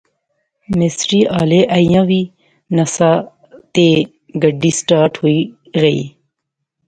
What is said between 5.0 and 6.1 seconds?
ہوئی غئی